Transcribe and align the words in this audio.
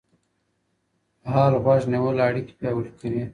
فعال 1.23 1.53
غوږ 1.63 1.81
نیول 1.93 2.15
اړیکي 2.27 2.53
پیاوړي 2.59 2.91
کوي. 2.99 3.23